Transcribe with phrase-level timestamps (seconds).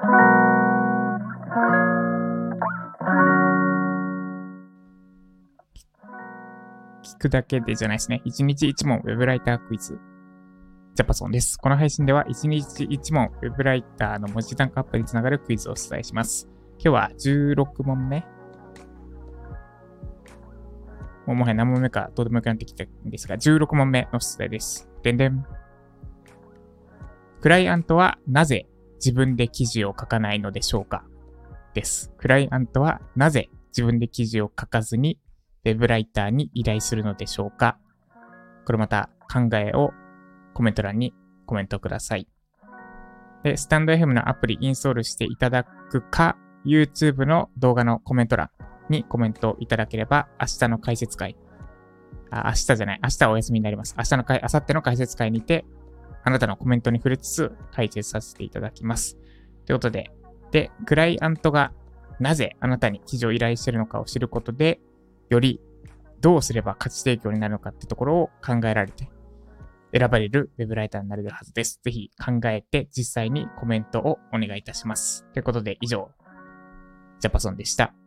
[0.00, 0.06] 聞
[7.18, 8.22] くだけでじゃないですね。
[8.24, 9.98] 1日1問ウェブライタークイズ。
[10.94, 11.58] ジャパソンです。
[11.58, 16.48] この配信では1日1問ウェブライターの文字単価アップにつながるクイズをお伝えします。
[16.78, 18.20] 今日は16問目
[21.26, 24.88] もうもはや何問目かどうでもよくなってきたんですが、16問目の出題です。
[25.02, 25.44] でんでん。
[27.42, 28.69] クライアントはなぜ
[29.04, 31.04] 自分で記事を書かないのでしょうか？
[31.74, 32.12] です。
[32.18, 35.18] クライアントはなぜ自分で記事を書かずに
[35.64, 37.78] ウェブライターに依頼するのでしょうか？
[38.66, 39.90] これまた考えを
[40.54, 41.14] コメント欄に
[41.46, 42.28] コメントください。
[43.42, 48.50] で、スタンド FM のアプリインストールしていただくか、YouTube の動画のコメント欄
[48.90, 51.36] にコメントいただければ、明日の解説会、
[52.30, 53.94] あ、明日じゃない、明日はお休みになります。
[53.96, 55.64] 明日の会、明後日の解説会にて、
[56.22, 59.16] あなたのコメントに触れつつ解説させていただきます。
[59.66, 60.10] ということで、
[60.50, 61.72] で、クライアントが
[62.18, 64.80] なぜあなたに記事を依頼しているのかを知ることで、
[65.28, 65.60] より
[66.20, 69.10] どうすれば価値提供になるのかってところを考えられて、
[69.92, 71.80] 選ばれるウェブライターになれるはずです。
[71.82, 75.24] ぜひ考えて実際にコメントをお願いいたします。
[75.32, 76.10] ということで以上、
[77.20, 77.99] ジャパソンでした。